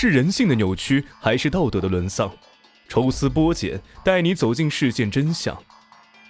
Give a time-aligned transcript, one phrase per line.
[0.00, 2.30] 是人性的扭曲，还是道德的沦丧？
[2.88, 5.60] 抽丝剥茧，带你走进事件真相。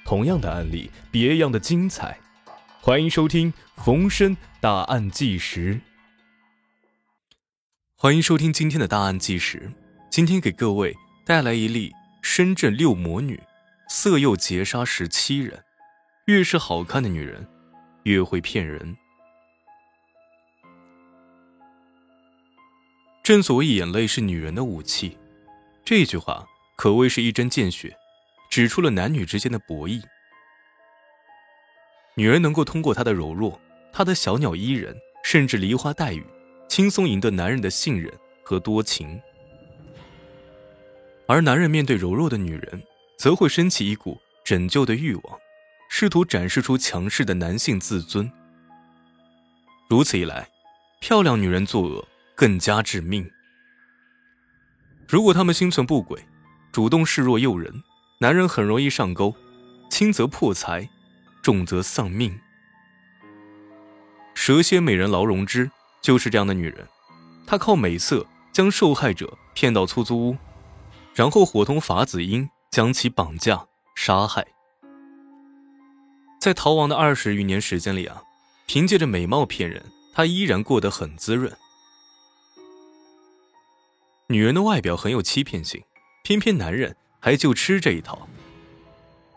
[0.06, 2.18] 同样的案例，别样的精彩。
[2.80, 3.52] 欢迎收听
[3.84, 5.74] 《逢申大案纪实》。
[7.94, 9.70] 欢迎收听今天的大案纪实。
[10.10, 10.96] 今天给各位
[11.26, 11.92] 带来一例
[12.22, 13.38] 深圳六魔女
[13.90, 15.62] 色诱劫杀十七人。
[16.24, 17.46] 越是好看的女人，
[18.04, 18.96] 越会骗人。
[23.28, 25.18] 正所谓眼泪是女人的武器，
[25.84, 26.46] 这句话
[26.78, 27.94] 可谓是一针见血，
[28.48, 30.02] 指出了男女之间的博弈。
[32.14, 33.60] 女人能够通过她的柔弱、
[33.92, 36.24] 她的小鸟依人，甚至梨花带雨，
[36.70, 38.10] 轻松赢得男人的信任
[38.42, 39.20] 和多情；
[41.26, 42.82] 而男人面对柔弱的女人，
[43.18, 45.38] 则会升起一股拯救的欲望，
[45.90, 48.32] 试图展示出强势的男性自尊。
[49.86, 50.48] 如此一来，
[50.98, 52.08] 漂亮女人作恶。
[52.38, 53.28] 更加致命。
[55.08, 56.24] 如果他们心存不轨，
[56.70, 57.82] 主动示弱诱人，
[58.20, 59.34] 男人很容易上钩，
[59.90, 60.88] 轻则破财，
[61.42, 62.38] 重则丧命。
[64.36, 65.68] 蛇蝎美人劳荣枝
[66.00, 66.86] 就是这样的女人，
[67.44, 70.36] 她靠美色将受害者骗到出租屋，
[71.14, 74.46] 然后伙同法子英将其绑架杀害。
[76.40, 78.22] 在逃亡的二十余年时间里啊，
[78.68, 79.84] 凭借着美貌骗人，
[80.14, 81.52] 她依然过得很滋润。
[84.30, 85.82] 女人的外表很有欺骗性，
[86.22, 88.28] 偏偏男人还就吃这一套。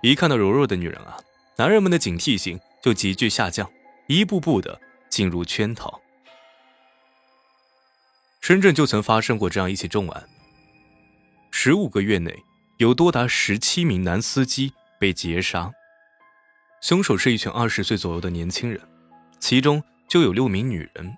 [0.01, 1.17] 一看到柔弱的女人啊，
[1.55, 3.71] 男人们的警惕性就急剧下降，
[4.07, 6.01] 一步步的进入圈套。
[8.41, 10.27] 深圳就曾发生过这样一起重案：
[11.51, 12.43] 十五个月内，
[12.77, 15.71] 有多达十七名男司机被劫杀，
[16.81, 18.81] 凶手是一群二十岁左右的年轻人，
[19.39, 21.17] 其中就有六名女人。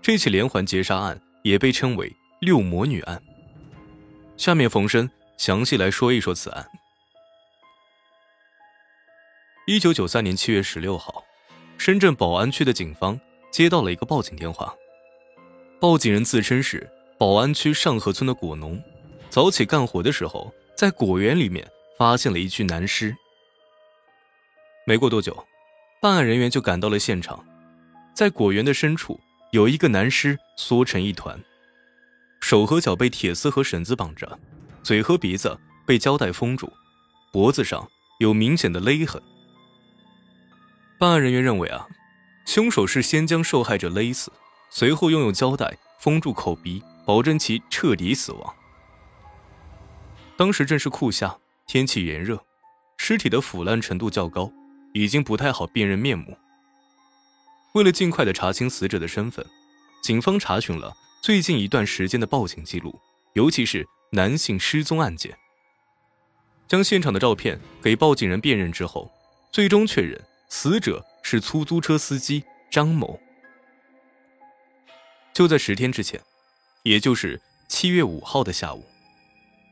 [0.00, 2.14] 这起连环劫杀案也被称为。
[2.40, 3.20] 六魔女案。
[4.36, 6.68] 下面冯生详细来说一说此案。
[9.66, 11.24] 一九九三年七月十六号，
[11.76, 14.72] 深圳宝安区的警方接到了一个报警电话，
[15.80, 16.88] 报警人自称是
[17.18, 18.80] 宝安区上河村的果农，
[19.28, 23.14] 早起干活的时候，在果园里面发现了一具男尸。
[24.86, 25.44] 没过多久，
[26.00, 27.44] 办案人员就赶到了现场，
[28.14, 29.18] 在果园的深处
[29.50, 31.38] 有一个男尸缩成一团。
[32.40, 34.38] 手和脚被铁丝和绳子绑着，
[34.82, 36.72] 嘴和鼻子被胶带封住，
[37.32, 37.86] 脖子上
[38.20, 39.22] 有明显的勒痕。
[40.98, 41.86] 办案人员认为啊，
[42.46, 44.32] 凶手是先将受害者勒死，
[44.70, 48.54] 随后又用胶带封住口鼻，保证其彻底死亡。
[50.36, 52.42] 当时正是酷夏，天气炎热，
[52.96, 54.50] 尸体的腐烂程度较高，
[54.94, 56.38] 已经不太好辨认面目。
[57.74, 59.44] 为了尽快的查清死者的身份，
[60.02, 60.96] 警方查询了。
[61.20, 62.98] 最近一段时间的报警记录，
[63.34, 65.36] 尤其是男性失踪案件，
[66.66, 69.10] 将现场的照片给报警人辨认之后，
[69.52, 70.18] 最终确认
[70.48, 73.20] 死者是出租车司机张某。
[75.34, 76.20] 就在十天之前，
[76.82, 78.86] 也就是七月五号的下午，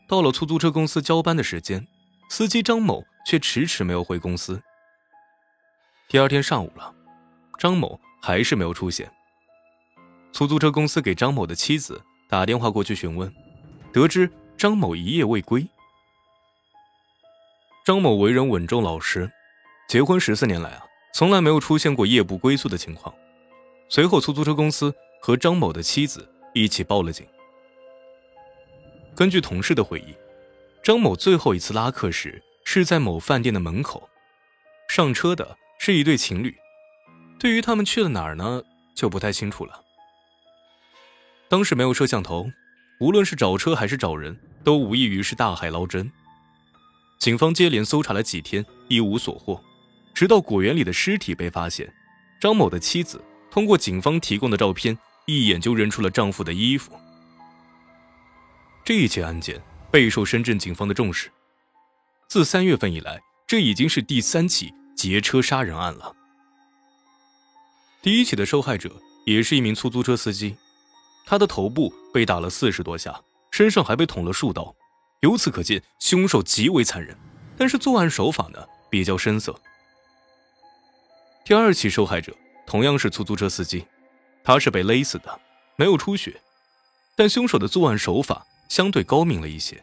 [0.08, 1.86] 到了出租车公司交班的时间，
[2.28, 4.62] 司机张某却迟迟没有回公司。
[6.08, 6.94] 第二天上午了，
[7.58, 9.10] 张某还是没有出现。
[10.36, 11.98] 出租车公司给张某的妻子
[12.28, 13.34] 打电话过去询问，
[13.90, 15.66] 得知张某一夜未归。
[17.86, 19.32] 张某为人稳重老实，
[19.88, 23.14] 结婚十四年来啊，从来没有出现过夜不归宿的情况。
[23.88, 27.26] 随后，出租车公司和张某的妻子一起报了警。
[29.14, 30.14] 根据同事的回忆，
[30.82, 34.06] 张某最后一次拉客时是在某饭店的门口，
[34.90, 36.54] 上车的是一对情侣。
[37.38, 38.62] 对于他们去了哪儿呢，
[38.94, 39.84] 就不太清楚了。
[41.48, 42.50] 当时没有摄像头，
[42.98, 46.10] 无论是找车还是找人，都无异于是大海捞针。
[47.18, 49.62] 警方接连搜查了几天，一无所获，
[50.12, 51.92] 直到果园里的尸体被发现，
[52.40, 54.96] 张某的妻子通过警方提供的照片，
[55.26, 56.92] 一眼就认出了丈夫的衣服。
[58.84, 59.60] 这一起案件
[59.90, 61.30] 备受深圳警方的重视。
[62.28, 66.14] 自三月份以来，这已经是第三起劫车杀人案了。
[68.02, 68.92] 第一起的受害者
[69.24, 70.56] 也是一名出租车司机。
[71.26, 73.20] 他的头部被打了四十多下，
[73.50, 74.74] 身上还被捅了数刀，
[75.20, 77.14] 由此可见凶手极为残忍。
[77.58, 79.58] 但是作案手法呢比较深色。
[81.44, 82.36] 第二起受害者
[82.66, 83.84] 同样是出租车司机，
[84.44, 85.40] 他是被勒死的，
[85.76, 86.40] 没有出血，
[87.16, 89.82] 但凶手的作案手法相对高明了一些。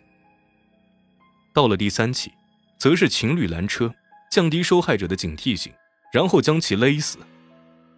[1.51, 2.31] 到了第三起，
[2.77, 3.93] 则是情侣拦车，
[4.31, 5.73] 降低受害者的警惕性，
[6.13, 7.17] 然后将其勒死，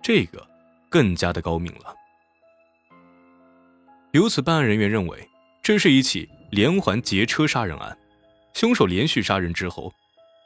[0.02, 0.48] 这个
[0.90, 1.94] 更加的高明了。
[4.16, 5.30] 由此，办案人员认为
[5.62, 7.98] 这是一起连环劫车杀人案。
[8.54, 9.94] 凶手连续杀人之后，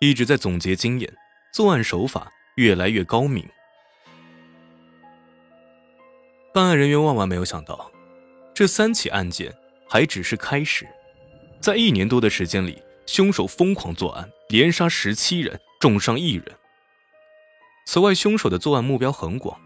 [0.01, 1.13] 一直在总结经验，
[1.53, 3.47] 作案手法越来越高明。
[6.51, 7.91] 办案人员万万没有想到，
[8.55, 9.55] 这三起案件
[9.87, 10.87] 还只是开始。
[11.61, 16.45] 在一年多的时间里，凶手疯狂作案，连杀十七人，重伤一人。
[17.85, 19.61] 此外，凶手的作案目标很广，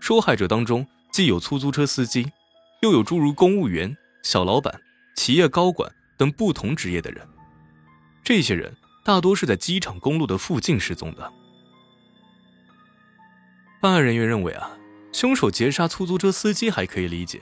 [0.00, 2.32] 受害者当中既有出租车司机，
[2.80, 4.80] 又有诸如公务员、小老板、
[5.14, 7.26] 企业高管等不同职业的人。
[8.24, 8.74] 这些人
[9.04, 11.32] 大多是在机场公路的附近失踪的。
[13.80, 14.70] 办案人员认为啊，
[15.12, 17.40] 凶手劫杀出租车司机还可以理解，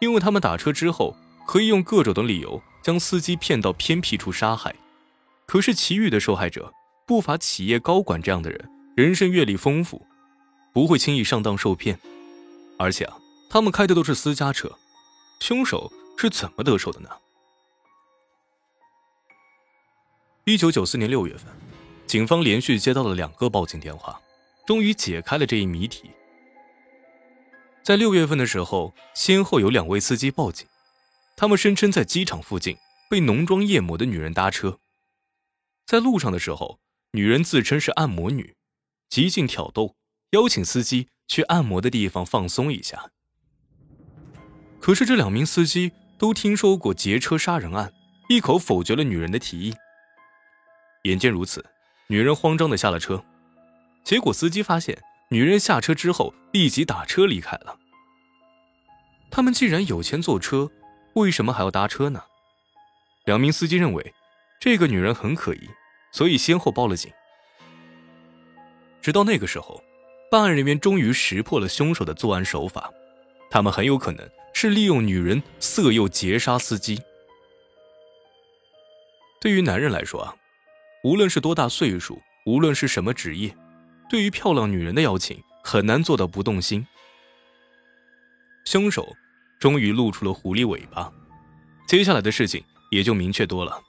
[0.00, 1.16] 因为他们打车之后
[1.46, 4.74] 可以用各种的理由将司机骗到偏僻处杀害。
[5.46, 6.72] 可是其余的受害者
[7.06, 10.06] 不乏企业高管这样的人，人生阅历丰富，
[10.72, 11.98] 不会轻易上当受骗。
[12.78, 13.16] 而且啊，
[13.52, 14.78] 他们开的都是私家车，
[15.38, 17.10] 凶手是怎么得手的呢？
[20.46, 21.48] 一九九四年六月份，
[22.06, 24.18] 警方连续接到了两个报警电话，
[24.66, 26.10] 终于解开了这一谜题。
[27.82, 30.66] 在六月份的时候，先后有两位司机报警，
[31.36, 32.78] 他们声称在机场附近
[33.10, 34.78] 被浓妆艳抹的女人搭车，
[35.84, 38.56] 在路上的时候，女人自称是按摩女，
[39.10, 39.94] 极尽挑逗，
[40.30, 43.10] 邀请司机去按摩的地方放松一下。
[44.82, 47.92] 可是这两名司机都听说过劫车杀人案，
[48.28, 49.72] 一口否决了女人的提议。
[51.04, 51.64] 眼见如此，
[52.08, 53.24] 女人慌张的下了车，
[54.02, 57.78] 结果司机发现女人下车之后立即打车离开了。
[59.30, 60.68] 他们既然有钱坐车，
[61.14, 62.24] 为什么还要搭车呢？
[63.24, 64.12] 两名司机认为
[64.60, 65.70] 这个女人很可疑，
[66.10, 67.08] 所以先后报了警。
[69.00, 69.80] 直到那个时候，
[70.28, 72.92] 办案人员终于识破了凶手的作案手法，
[73.52, 77.02] 他们很有可能是利用女人色诱劫杀司机。
[79.38, 80.34] 对于男人来说啊。
[81.04, 83.52] 无论是多大岁数，无论是什么职业，
[84.08, 86.86] 对于漂亮女人的邀请很难做到不动心。
[88.64, 89.16] 凶手
[89.58, 91.12] 终于露出了狐狸尾巴，
[91.88, 92.62] 接下来的事情
[92.92, 93.82] 也就明确多了，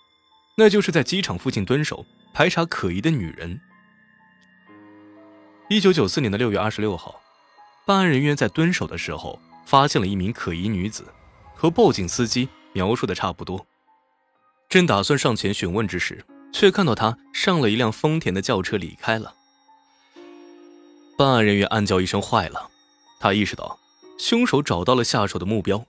[0.57, 3.62] 那就是在机场附近蹲守，排查可疑的女人。
[5.69, 7.21] 一九九四年的六月二十六号，
[7.86, 9.39] 办案人员在蹲守的时候，
[9.74, 11.04] 发现了一名可疑女子，
[11.56, 13.66] 和报警司机描述的差不多。
[14.70, 16.24] 正打算上前询问之时，
[16.54, 19.34] 却看到他上了一辆丰田的轿车离开了。
[21.18, 22.70] 办案人员暗叫一声“坏了”，
[23.20, 23.80] 他意识到
[24.20, 25.84] 凶手找到了下手的目标。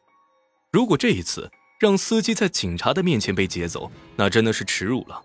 [0.70, 5.22] 如果这一次让司机在警察的面前被劫走，那真的是耻辱了。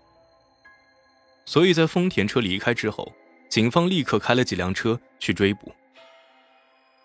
[1.46, 3.10] 所以在丰田车离开之后，
[3.48, 5.74] 警方立刻开了几辆车去追捕。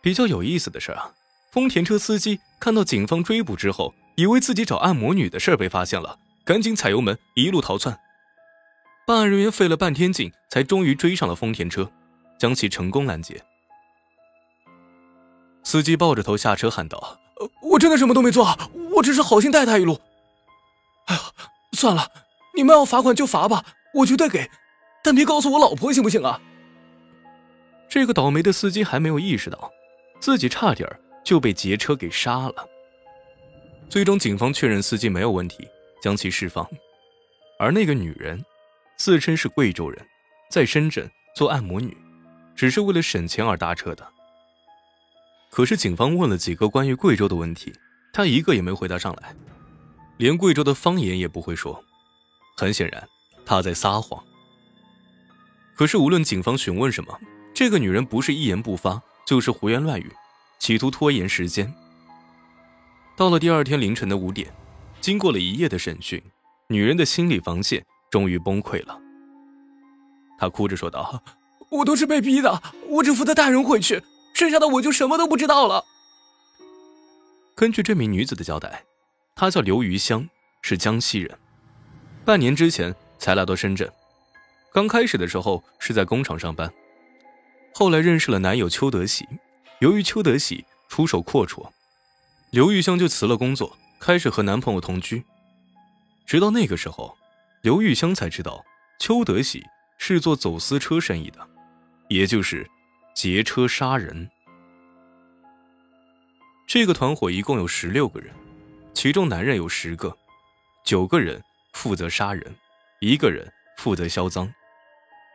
[0.02, 1.15] 比较有意思的是啊，
[1.56, 7.98] 丰田车司机看到警方追捕之后，以为自己找按摩女的事儿被发现了，赶紧踩油门一路逃窜。
[9.08, 11.90] 办案人员费了半天劲，才终于追上了丰田车，
[12.38, 13.42] 将其成功拦截。
[15.64, 17.22] 司机抱着头下车喊道
[17.72, 18.46] ：“我真的什么都没做，
[18.98, 20.02] 我只是好心带他一路。
[21.06, 21.22] 哎呀，
[21.72, 22.12] 算了，
[22.58, 23.64] 你们要罚款就罚吧，
[23.94, 24.52] 我绝对给，
[25.02, 26.42] 但别告诉我老婆行不行啊？”
[27.88, 29.72] 这个倒霉的司机还没有意识到，
[30.20, 30.86] 自己差点
[31.26, 32.70] 就被劫车给杀了。
[33.90, 35.68] 最终，警方确认司机没有问题，
[36.02, 36.66] 将其释放，
[37.60, 38.42] 而那个女人。
[38.98, 40.08] 自称是贵州人，
[40.50, 41.98] 在深圳做按摩女，
[42.56, 44.08] 只是为了省钱而搭车的。
[45.50, 47.74] 可是警方问了几个关于贵州的问题，
[48.14, 49.36] 她一个也没回答上来，
[50.16, 51.84] 连贵州的方言也不会说。
[52.56, 53.06] 很显然，
[53.46, 54.24] 她在撒谎。
[55.76, 57.20] 可是无论警方询问什么，
[57.54, 60.10] 这个女人不是一言不发，就是胡言乱语，
[60.60, 61.74] 企图拖延时间。
[63.16, 64.54] 到了第二天凌晨的五点，
[65.00, 66.22] 经过了一夜的审讯，
[66.68, 67.86] 女人的心理防线。
[68.12, 68.98] 终于崩溃了，
[70.40, 71.22] 她哭着说道
[71.70, 74.02] ：“我都是被逼的，我只负责带人回去，
[74.34, 75.84] 剩下的我就什么都不知道了。”
[77.56, 78.86] 根据这名女子的交代，
[79.36, 80.30] 她叫刘余香，
[80.62, 81.38] 是江西人，
[82.24, 83.92] 半年之前才来到深圳。
[84.72, 86.72] 刚开始的时候是在工厂上班，
[87.74, 89.28] 后来认识了男友邱德喜，
[89.80, 91.70] 由于邱德喜出手阔绰，
[92.52, 95.24] 刘玉香就辞了工作，开始和男朋友同居。
[96.26, 97.16] 直到那个时候。
[97.62, 98.64] 刘玉香才知道，
[99.00, 99.66] 邱德喜
[99.98, 101.40] 是做走私车生意的，
[102.10, 102.70] 也就是
[103.16, 104.30] 劫车杀人。
[106.68, 108.32] 这个团伙一共有十六个人，
[108.94, 110.16] 其中男人有十个，
[110.84, 111.42] 九个人
[111.74, 112.56] 负责杀人，
[113.00, 114.54] 一个人负责销赃，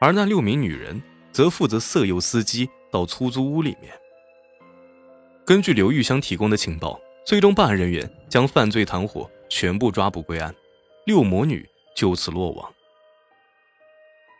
[0.00, 3.92] 而那六名女人则负责色诱司机到出租屋里面。
[5.50, 10.54] 根据刘玉香提供的情报，最终办案人员将犯罪团伙全部抓捕归案，
[11.07, 12.73] 六魔女就此落网。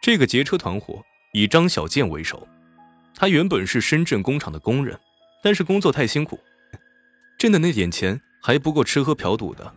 [0.00, 1.02] 这个劫车团伙
[1.33, 2.47] 以张小健为首，
[3.12, 4.97] 他原本是深圳工厂的工人，
[5.43, 6.38] 但是工作太辛苦，
[7.37, 9.75] 挣的那点钱还不够吃喝嫖赌的。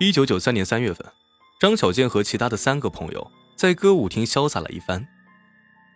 [0.00, 1.10] 一九九三年三月份，
[1.58, 5.08] 张小健和其他的三个朋友在歌舞厅潇洒了一番，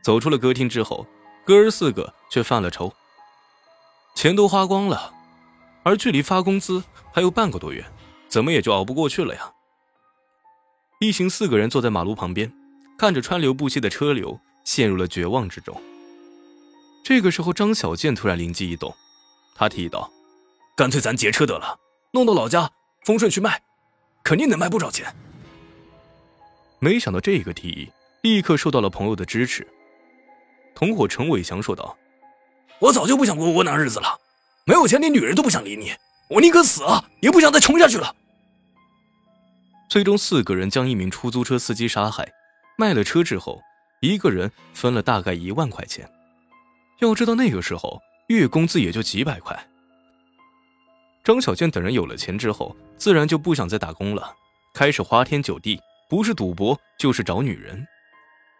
[0.03, 1.07] 走出了歌厅之后，
[1.45, 2.91] 哥儿四个却犯了愁，
[4.19, 5.15] 钱都花光了，
[5.85, 6.83] 而距离发工资
[7.13, 7.87] 还有半个多月，
[8.27, 9.53] 怎么也就熬不过去了呀。
[10.99, 12.53] 一行四个人坐在马路旁边，
[12.99, 15.81] 看着川流不息的车流，陷入了绝望之中。
[17.05, 18.93] 这个时候，张小健突然灵机一动，
[19.55, 20.11] 他提议道
[20.77, 21.79] ：“干脆咱劫车得了，
[22.11, 22.69] 弄到老家
[23.05, 23.63] 丰顺去卖。”
[24.25, 25.15] 肯定能卖不少钱。
[26.81, 27.89] 没想到这个提议
[28.23, 29.65] 立刻受到了朋友的支持。
[30.75, 31.97] 同伙陈伟祥说道
[32.80, 34.18] ：“我早就不想过窝囊日子了，
[34.64, 35.92] 没有钱连女人都不想理你，
[36.28, 38.14] 我宁可死啊，也不想再穷下去了。”
[39.88, 42.30] 最终，四个人将一名出租车司机杀害，
[42.76, 43.61] 卖了车之后，
[44.00, 46.08] 一个人分了大概一万块钱。
[47.00, 49.58] 要知道那个时候月工资也就几百块。
[51.25, 54.35] 张小健等人有了钱之后，自然就不想再打工了，
[54.75, 57.87] 开始花天酒地，不是赌博就是找女人。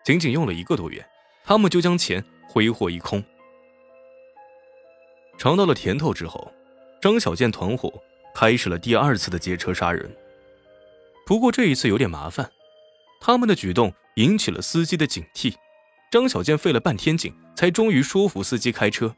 [0.05, 1.07] 仅仅用了一个多月，
[1.45, 3.23] 他们就将钱挥霍一空。
[5.39, 6.53] 尝到了甜头之后，
[7.01, 7.93] 张小健团伙
[8.35, 10.15] 开始了第二次的劫车杀人。
[11.25, 12.51] 不过这一次有点麻烦，
[13.21, 15.55] 他们的举动引起了司机的警惕。
[16.11, 19.15] 张小健费了半天劲，才终于说服司机开车。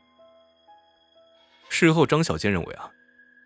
[1.69, 2.91] 事后，张小健认为啊。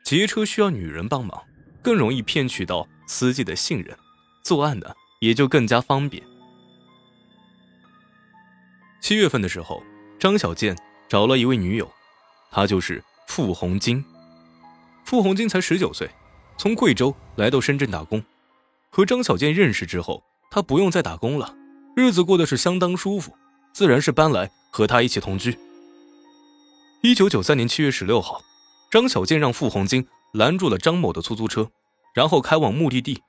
[0.03, 1.43] 劫车需要女人帮忙，
[1.81, 3.97] 更容易骗取到司机的信任，
[4.43, 6.23] 作案的也就更加方便。
[9.01, 9.83] 七月份的时候，
[10.19, 10.77] 张小健
[11.09, 11.91] 找了一位女友，
[12.51, 14.05] 他就是傅红金。
[15.05, 16.11] 傅红金才十九岁，
[16.57, 18.23] 从贵州来到深圳打工，
[18.91, 21.55] 和张小健认识之后，他不用再打工了，
[21.97, 23.37] 日子过得是相当舒服，
[23.73, 25.59] 自然是搬来和他一起同居。
[27.03, 28.41] 一九九三年七月十六号。
[28.91, 31.69] 张小健让傅红金拦住了张某的出租车，
[32.15, 33.21] 然后开往目的地。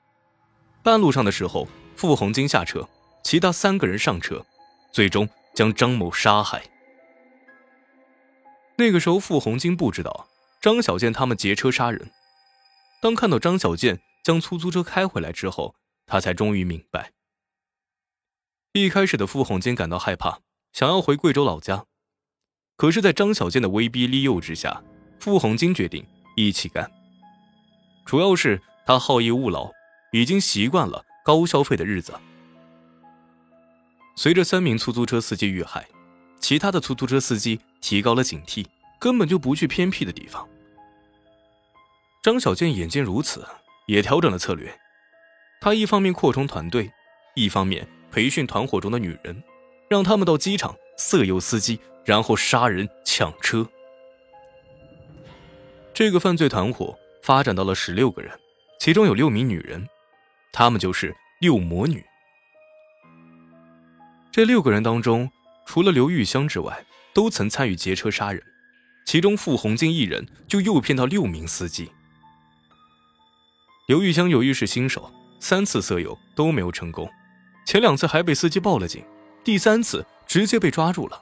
[0.80, 2.88] 半路上的时候，傅红金下车，
[3.24, 4.46] 其他三个人上车，
[4.92, 6.62] 最终将张某杀害。
[8.78, 10.28] 那个时候，傅红金不知道
[10.60, 12.10] 张小健他们劫车杀人。
[13.00, 15.74] 当看到张小健将出租车开回来之后，
[16.06, 17.12] 他才终于明白。
[18.72, 20.40] 一开始的傅红金感到害怕，
[20.72, 21.86] 想要回贵州老家，
[22.76, 24.82] 可是，在张小健的威逼利诱之下。
[25.18, 26.06] 傅红金决定
[26.36, 26.88] 一起干，
[28.04, 29.72] 主要是他好逸恶劳，
[30.12, 32.12] 已经习惯了高消费的日子。
[34.14, 35.88] 随着三名出租车司机遇害，
[36.40, 38.66] 其他的出租车司机提高了警惕，
[38.98, 40.48] 根本就不去偏僻的地方。
[42.22, 43.44] 张小健眼见如此，
[43.86, 44.72] 也调整了策略。
[45.60, 46.90] 他一方面扩充团队，
[47.34, 49.42] 一方面培训团伙中的女人，
[49.88, 53.66] 让他们到机场色诱司机，然后杀人抢车。
[55.94, 58.30] 这个犯罪团伙发展到了十六个人，
[58.78, 59.88] 其中有六名女人，
[60.52, 62.04] 她们就是六魔女。
[64.30, 65.30] 这六个人当中，
[65.66, 68.42] 除了刘玉香之外，都曾参与劫车杀人，
[69.04, 71.90] 其中傅红金一人就诱骗到六名司机。
[73.86, 77.06] 刘玉香由于是新手，三次色诱都没有成功，
[77.66, 79.04] 前两次还被司机报了警，
[79.44, 81.20] 第三次直接被抓住了。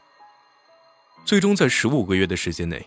[1.24, 2.86] 最终在十五个月的时间内，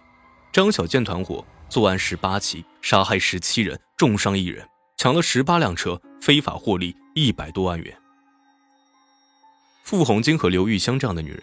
[0.53, 1.45] 张小健团伙。
[1.69, 7.93] 作案十八起，杀害十七人，重伤一人，抢了十八辆车，非法获利一百多万元。
[9.87, 11.41] 傅红金和刘玉香这样的女人，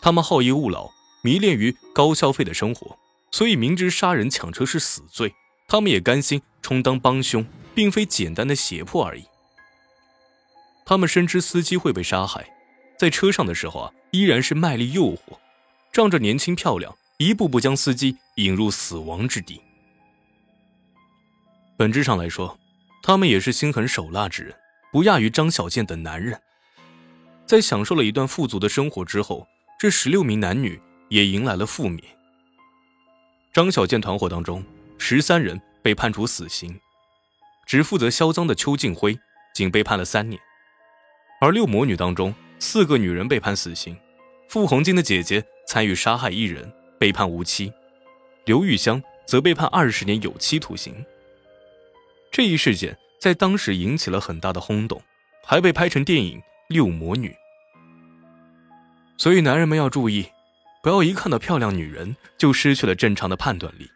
[0.00, 2.98] 她们好逸恶劳，迷恋于高消费的生活，
[3.30, 5.34] 所以明知杀人抢车是死罪，
[5.68, 7.44] 她们也甘心充当帮凶，
[7.74, 9.24] 并非简单的胁迫而已。
[10.86, 12.50] 他们深知司机会被杀害，
[12.98, 15.36] 在车上的时候啊，依然是卖力诱惑，
[15.92, 16.96] 仗着年轻漂亮。
[17.18, 19.60] 一步步将司机引入死亡之地。
[21.76, 22.58] 本质上来说，
[23.02, 24.54] 他们也是心狠手辣之人，
[24.90, 26.40] 不亚于张小健等男人。
[27.46, 29.46] 在享受了一段富足的生活之后，
[29.78, 32.02] 这十六名男女也迎来了覆灭。
[33.52, 34.64] 张小健团伙当中，
[34.98, 36.78] 十三人被判处死刑，
[37.66, 39.18] 只负责销赃的邱静辉
[39.54, 40.40] 仅被判了三年。
[41.40, 43.96] 而六魔女当中，四个女人被判死刑，
[44.48, 46.72] 傅红金的姐姐参与杀害一人。
[46.98, 47.72] 被判无期，
[48.44, 51.04] 刘玉香则被判二十年有期徒刑。
[52.30, 55.02] 这一事件在当时引起了很大的轰动，
[55.44, 56.38] 还被拍成电影
[56.72, 57.28] 《六魔女》。
[59.16, 60.26] 所以，男人们要注意，
[60.82, 63.88] 不要一看到漂亮女人就失去了正常的判断力。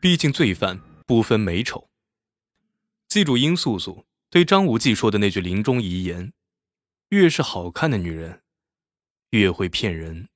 [0.00, 1.88] 毕竟罪犯不分美丑。
[3.06, 6.32] 记住殷素素对张无忌说的那句临终遗言：
[7.10, 8.42] 越是好看的女人，
[9.30, 10.28] 越会骗人。